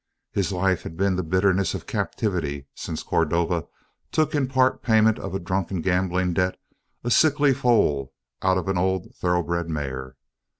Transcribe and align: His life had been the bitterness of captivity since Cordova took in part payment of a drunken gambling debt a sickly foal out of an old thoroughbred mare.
His 0.31 0.51
life 0.51 0.81
had 0.81 0.97
been 0.97 1.15
the 1.15 1.21
bitterness 1.21 1.75
of 1.75 1.85
captivity 1.85 2.65
since 2.73 3.03
Cordova 3.03 3.67
took 4.11 4.33
in 4.33 4.47
part 4.47 4.81
payment 4.81 5.19
of 5.19 5.35
a 5.35 5.39
drunken 5.39 5.79
gambling 5.81 6.33
debt 6.33 6.57
a 7.03 7.11
sickly 7.11 7.53
foal 7.53 8.11
out 8.41 8.57
of 8.57 8.67
an 8.67 8.79
old 8.79 9.13
thoroughbred 9.15 9.69
mare. 9.69 10.15